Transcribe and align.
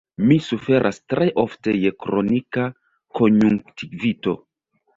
Mi 0.29 0.35
suferas 0.45 0.97
tre 1.13 1.27
ofte 1.43 1.75
je 1.85 1.93
kronika 2.07 2.65
konjunktivito. 3.21 4.39